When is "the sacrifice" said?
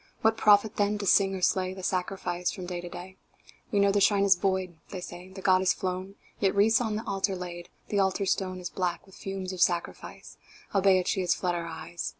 1.75-2.49